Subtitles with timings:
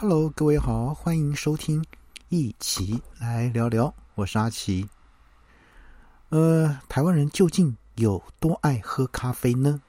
[0.00, 1.84] Hello，各位好，欢迎收听
[2.30, 4.88] 一起来聊聊，我是阿奇。
[6.30, 9.82] 呃，台湾人究竟有多爱喝咖啡呢？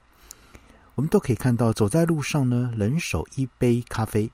[0.96, 4.30] 我们都可以看到，走在路上呢，人手一杯咖啡。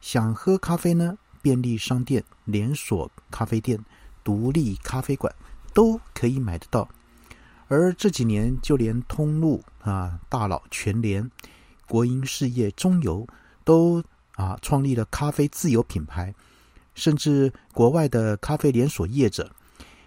[0.00, 3.78] 想喝咖啡呢，便利商店、连锁咖啡店、
[4.24, 5.34] 独立咖啡馆
[5.74, 6.88] 都可以买得到。
[7.66, 11.30] 而这几年，就连通路啊、大佬全联、
[11.86, 13.28] 国营事业、中油
[13.62, 14.02] 都
[14.38, 16.32] 啊创立了咖啡自有品牌，
[16.94, 19.50] 甚至国外的咖啡连锁业者，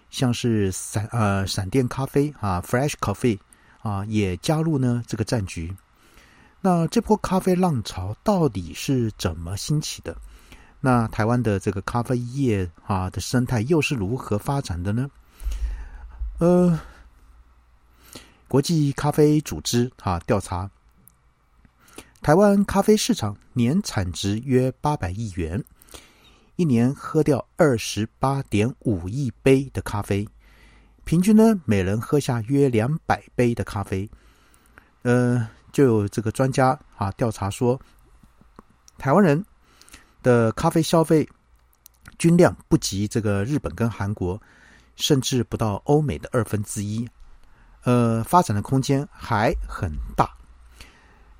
[0.08, 3.38] 像是闪呃闪电咖啡啊 （Fresh Coffee）
[3.82, 5.76] 啊，也加入呢这个战局。
[6.62, 10.16] 那这波咖啡浪潮到底是怎么兴起的？
[10.80, 15.10] 那台湾的这个咖啡业啊的生态又是如何发展的呢？
[16.38, 16.80] 呃，
[18.48, 20.68] 国际咖啡组织啊调查，
[22.22, 25.64] 台湾咖啡市场年产值约八百亿元，
[26.54, 30.28] 一年喝掉二十八点五亿杯的咖啡，
[31.04, 34.08] 平均呢每人喝下约两百杯的咖啡，
[35.02, 35.48] 呃。
[35.72, 37.80] 就有这个专家啊调查说，
[38.98, 39.42] 台湾人
[40.22, 41.26] 的咖啡消费
[42.18, 44.38] 均量不及这个日本跟韩国，
[44.96, 47.08] 甚至不到欧美的二分之一，
[47.84, 50.30] 呃，发展的空间还很大。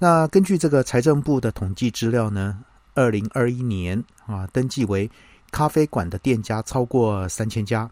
[0.03, 2.58] 那根据这个财政部的统计资料呢，
[2.92, 5.09] 二零二一年啊，登记为
[5.53, 7.89] 咖啡馆的店家超过三千家，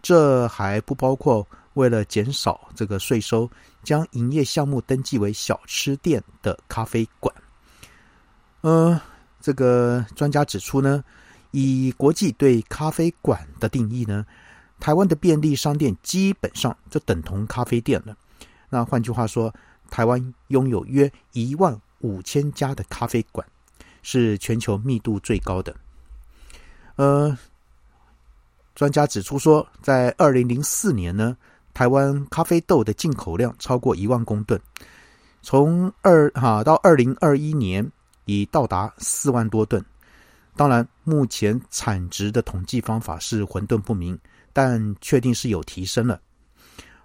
[0.00, 1.44] 这还不包括。
[1.74, 3.50] 为了减少这个税收，
[3.82, 7.34] 将营业项目登记为小吃店的咖啡馆。
[8.60, 9.00] 呃，
[9.40, 11.02] 这个专家指出呢，
[11.50, 14.24] 以国际对咖啡馆的定义呢，
[14.78, 18.16] 台湾的便利商店基本上就等同咖啡店了。
[18.68, 19.52] 那换句话说，
[19.92, 23.46] 台湾拥有约一万五千家的咖啡馆，
[24.02, 25.76] 是全球密度最高的。
[26.96, 27.36] 呃，
[28.74, 31.36] 专家指出说，在二零零四年呢。
[31.74, 34.60] 台湾咖啡豆的进口量超过一万公吨，
[35.40, 37.90] 从二哈到二零二一年
[38.26, 39.82] 已到达四万多吨。
[40.54, 44.18] 当然，目前产值的统计方法是混沌不明，
[44.52, 46.20] 但确定是有提升了。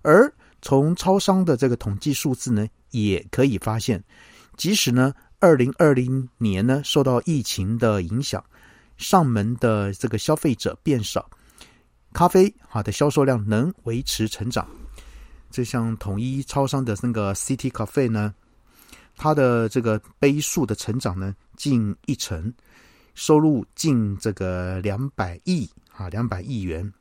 [0.02, 0.30] 而
[0.68, 4.04] 从超商的这个统计数字呢，也可以发现，
[4.58, 8.44] 即使呢二零二零年呢受到疫情的影响，
[8.98, 11.30] 上门的这个消费者变少。
[12.12, 14.68] 咖啡啊的销售量能维持成长，
[15.50, 18.36] 就像统一超商的那个 City Cafe 呢，
[19.16, 22.54] 它的这个杯数的成长呢近一成，
[23.16, 26.92] 收入近这个两百亿啊两百亿元。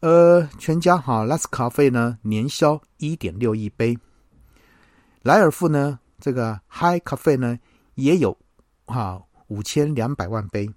[0.00, 3.98] 呃，全家哈 Last 咖啡呢年销一点六亿杯，
[5.22, 7.58] 莱尔富呢这个 High 咖啡呢
[7.94, 8.36] 也有
[8.86, 10.70] 哈五千两百万杯。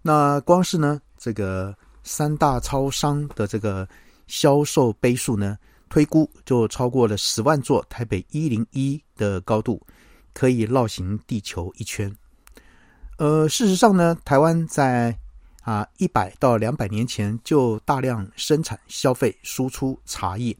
[0.00, 1.00] 那光是呢？
[1.16, 3.88] 这个三大超商的这个
[4.26, 5.56] 销售杯数呢，
[5.88, 9.80] 推估就超过了十万座台北一零一的高度，
[10.34, 12.14] 可以绕行地球一圈。
[13.16, 15.18] 呃，事实上呢，台湾在
[15.64, 20.56] 啊一百到两百年前就大量生产、消费、输出茶叶。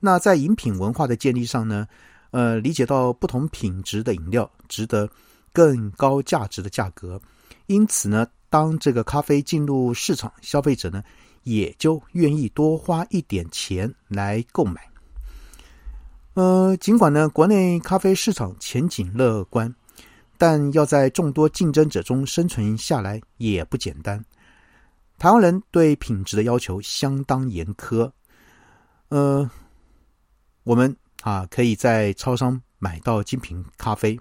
[0.00, 1.88] 那在饮品文化的建立上呢，
[2.30, 5.08] 呃，理解到不同品质的饮料值得
[5.52, 7.18] 更高价值的价格，
[7.68, 8.26] 因此呢。
[8.50, 11.02] 当这个咖啡进入市场，消费者呢
[11.42, 14.88] 也就愿意多花一点钱来购买。
[16.34, 19.74] 呃，尽管呢国内咖啡市场前景乐观，
[20.46, 24.22] 但要在众多竞争者中生存下来也不简单。
[25.16, 28.12] 台湾人对品质的要求相当严苛。
[29.08, 29.50] 呃，
[30.64, 34.20] 我们啊可以在超商买到精品咖啡。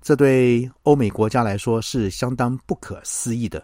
[0.00, 3.62] 这对欧美国家来说是相当不可思议的。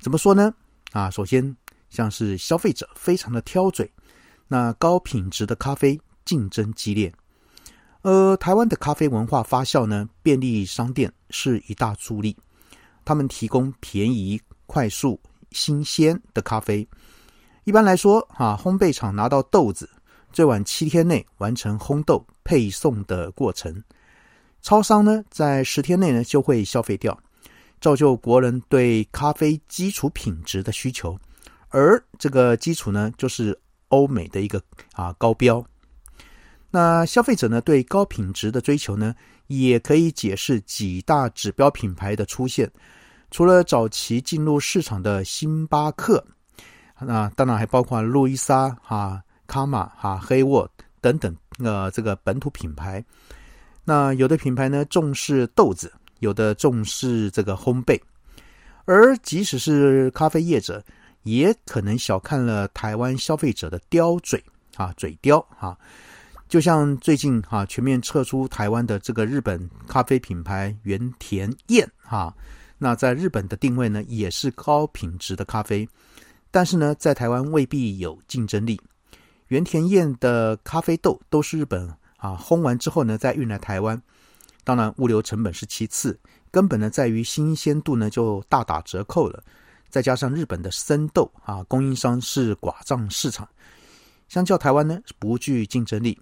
[0.00, 0.50] 怎么说呢？
[0.92, 1.54] 啊，首先，
[1.90, 3.92] 像是消费者非常的挑嘴，
[4.48, 7.12] 那高品质的咖啡竞争激烈。
[8.04, 12.36] 呃，台湾的咖啡文化发酵呢，便利商店是一大助力。
[13.02, 15.18] 他们提供便宜、快速、
[15.52, 16.86] 新鲜的咖啡。
[17.64, 19.88] 一般来说，啊，烘焙厂拿到豆子，
[20.34, 23.82] 最晚七天内完成烘豆配送的过程。
[24.60, 27.18] 超商呢，在十天内呢就会消费掉，
[27.80, 31.18] 造就国人对咖啡基础品质的需求，
[31.70, 33.58] 而这个基础呢，就是
[33.88, 34.62] 欧美的一个
[34.92, 35.64] 啊高标。
[36.74, 39.14] 那消费者呢对高品质的追求呢，
[39.46, 42.68] 也可以解释几大指标品牌的出现，
[43.30, 46.26] 除了早期进入市场的星巴克，
[46.98, 50.68] 那当然还包括路易莎、哈卡玛、哈黑沃
[51.00, 53.04] 等等呃这个本土品牌。
[53.84, 58.00] 那有的品牌呢重视豆子，有的重视这个烘焙，
[58.84, 60.84] 而即使是咖啡业者，
[61.22, 64.42] 也可能小看了台湾消费者的刁嘴
[64.74, 65.78] 啊，嘴刁啊。
[66.48, 72.32] 就像最近哈全面撤出台湾的这个日本咖啡品牌原田彦哈，
[72.78, 75.88] 那在日本的定位呢也是高品质的咖啡，
[76.50, 78.80] 但是呢在台湾未必有竞争力。
[79.48, 81.88] 原田彦的咖啡豆都是日本
[82.18, 84.00] 啊烘完之后呢再运来台湾，
[84.62, 86.16] 当然物流成本是其次，
[86.52, 89.42] 根本呢在于新鲜度呢就大打折扣了，
[89.88, 93.48] 再加上日本的生豆啊供应商是寡占市场，
[94.28, 96.16] 相较台湾呢不具竞争力。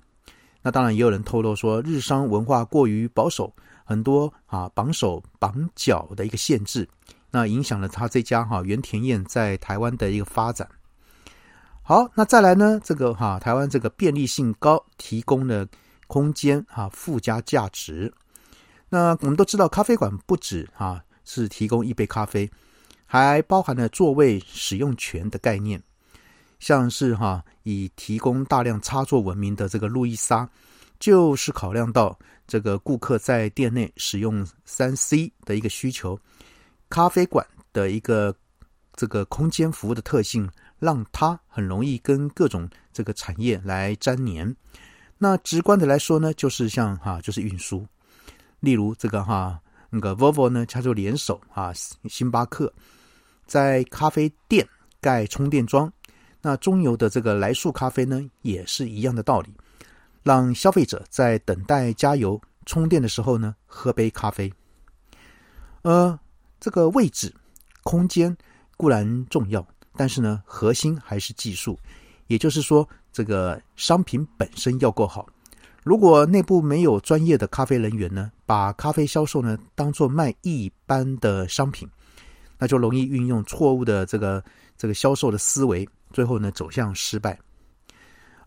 [0.62, 3.52] 那当然也有人透露说，日商文化过于保守，
[3.84, 6.88] 很多啊绑手绑脚的一个限制，
[7.30, 10.68] 那影响了他这家哈原田彦在台湾的一个发展。
[11.82, 15.66] 好，那再来呢，这个哈台湾这个便利性高，提供的
[16.06, 18.14] 空间啊附加价值。
[18.88, 22.48] 那我们都知道，咖啡馆不止啊是提供一杯咖啡，
[23.04, 25.82] 还包含了座位使用权的概念。
[26.62, 30.48] 像是哈以提供大量插座闻名的这个路易莎，
[31.00, 32.16] 就是考量到
[32.46, 36.16] 这个顾客在店内使用三 C 的一个需求，
[36.88, 38.32] 咖啡馆的一个
[38.94, 40.48] 这个空间服务的特性，
[40.78, 44.56] 让它很容易跟各种这个产业来粘黏。
[45.18, 47.84] 那直观的来说呢，就是像哈就是运输，
[48.60, 49.60] 例如这个哈
[49.90, 51.72] 那个 Volvo 呢，它就联手啊
[52.08, 52.72] 星巴克，
[53.46, 54.64] 在咖啡店
[55.00, 55.92] 盖充电桩。
[56.42, 59.54] 那中油的这个来速咖啡呢，也是一样的道理，
[60.24, 64.52] 让消费者在等待加油充电的时候呢，喝杯咖啡。
[65.82, 66.18] 呃，
[66.58, 67.32] 这个位置、
[67.84, 68.36] 空间
[68.76, 69.64] 固然重要，
[69.96, 71.78] 但是呢，核心还是技术，
[72.26, 75.24] 也就是说，这个商品本身要够好。
[75.84, 81.88] 如果内部没有专业的咖啡人员呢，把咖啡销售呢当做卖一般的商品，
[82.58, 84.42] 那就容易运用错误的这个
[84.76, 85.88] 这个销售的思维。
[86.12, 87.38] 最后呢，走向失败。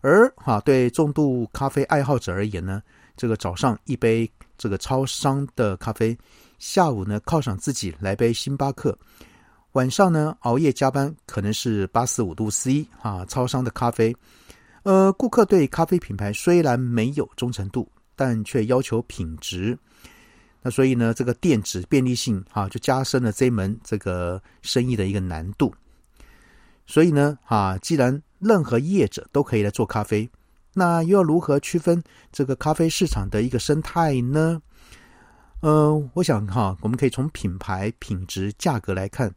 [0.00, 2.82] 而哈，对重度咖啡爱好者而言呢，
[3.16, 6.16] 这个早上一杯这个超商的咖啡，
[6.58, 8.96] 下午呢犒赏自己来杯星巴克，
[9.72, 14.14] 晚上呢熬夜加班可能是八四五度 C 啊，超商的咖啡。
[14.84, 19.76] 呃，顾客对咖啡品牌虽然没有忠诚度，但却要求品质。
[20.62, 25.74] 那所以呢，这个电子便利性哈，就加深了这门这个生意的一个难度。
[26.86, 30.28] 所以呢，啊，既然任何业者都可以来做咖啡，
[30.74, 34.62] 那又要如何区分这个咖啡市场的一个生态呢？
[35.60, 39.34] 呃，我想哈，我们可以从品牌、品质、价格来看。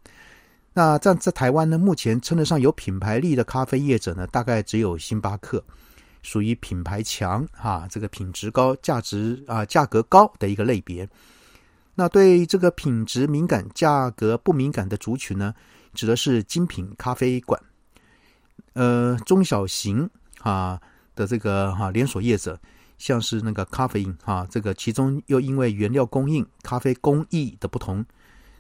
[0.74, 5.63] 那在在台湾呢，目前称得上有品牌力的咖啡业者呢，大概只有星巴克，
[6.22, 11.10] 属于品牌强啊，这个品质高、价值啊价格高的一个类别。
[11.95, 15.54] 那对这个品质敏感、价格不敏感的族群呢？
[15.94, 17.62] 指的是精品咖啡馆，
[18.74, 20.09] 呃，中小型
[20.41, 20.80] 啊
[21.15, 22.59] 的这个哈连锁业者，
[22.97, 28.06] 像是那个咖啡因哈，这个其中又因为原料供应、咖啡工艺的不同，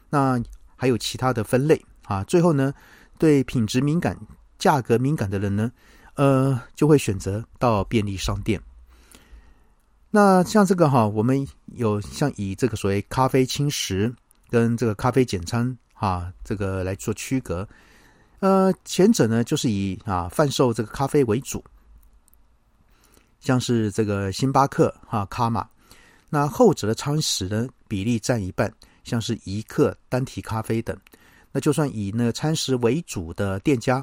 [0.09, 0.41] 那
[0.75, 2.23] 还有其他的分类啊。
[2.23, 2.73] 最后呢，
[3.17, 4.17] 对品质敏感、
[4.57, 5.71] 价格敏感的人呢，
[6.15, 8.61] 呃，就会选择到便利商店。
[10.11, 14.13] 那像这个哈，我们有像以这个所谓咖啡轻食
[14.49, 15.77] 跟这个咖啡简餐。
[15.99, 17.67] 啊，这个来做区隔，
[18.39, 21.61] 呃，前者呢就是以啊贩售这个咖啡为主，
[23.41, 25.67] 像是这个星巴克哈卡玛，
[26.29, 30.97] 那后者的餐食呢比例占一半，像是一克单体咖啡等，
[31.51, 34.01] 那就算以那个餐食为主的店家，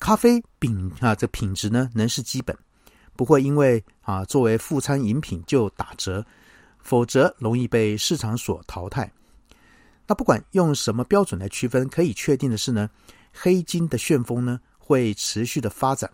[0.00, 2.58] 咖啡品啊这品质呢能是基本，
[3.14, 6.26] 不会因为啊作为副餐饮品就打折，
[6.80, 9.08] 否则容易被市场所淘汰。
[10.06, 12.88] 那不管用什么标准来区分，可以确定的是呢，
[13.32, 16.10] 黑金的旋风呢会持续的发展。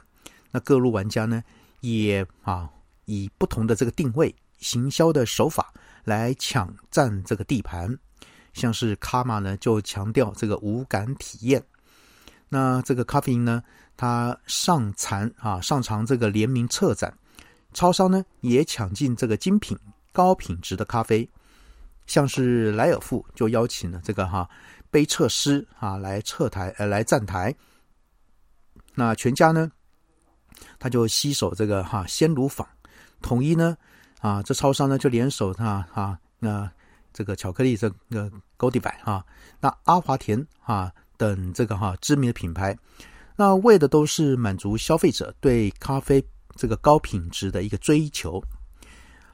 [0.50, 1.42] 那各路玩家呢
[1.80, 2.68] 也啊
[3.04, 5.72] 以不同的这个定位、行销的手法
[6.04, 7.96] 来抢占这个地盘。
[8.54, 11.62] 像是卡玛呢就强调这个无感体验。
[12.48, 13.62] 那这个咖啡因呢，
[13.96, 17.16] 它上残啊上尝这个联名策展，
[17.72, 19.78] 超商呢也抢进这个精品
[20.12, 21.28] 高品质的咖啡。
[22.06, 24.48] 像是莱尔富就邀请了这个哈
[24.90, 27.54] 杯测师啊来测台呃来站台，
[28.94, 29.70] 那全家呢
[30.78, 32.66] 他就携手这个哈鲜乳坊，
[33.22, 33.76] 统一呢
[34.20, 36.70] 啊这超商呢就联手他啊那
[37.12, 39.24] 这个巧克力这个 Goldie 哈
[39.60, 42.76] 那阿华田啊等这个哈知名的品牌，
[43.36, 46.22] 那为的都是满足消费者对咖啡
[46.56, 48.42] 这个高品质的一个追求。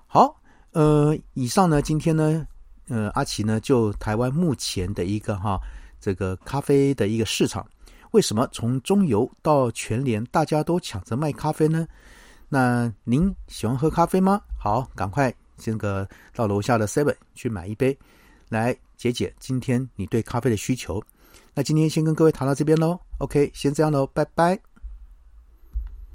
[0.06, 0.36] 好。
[0.72, 2.46] 呃，以上呢，今天呢，
[2.88, 5.60] 呃，阿奇呢，就台湾目前的一个哈，
[6.00, 7.66] 这个咖啡的一个市场，
[8.12, 11.86] 为什么从中游到全联，大家都抢着卖咖啡呢？
[12.48, 14.40] 那您喜欢喝咖啡吗？
[14.58, 17.96] 好，赶快这个到楼下的 Seven 去买一杯，
[18.48, 21.02] 来解解今天你对咖啡的需求。
[21.54, 24.67] 那今天先跟各位谈到这边喽，OK，先这样喽，拜拜。